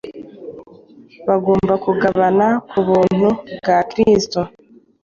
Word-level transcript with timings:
Bagomba 1.27 1.73
kugabana 1.85 2.45
ku 2.69 2.79
buntu 2.87 3.27
bwa 3.57 3.77
Kristo 3.89 4.39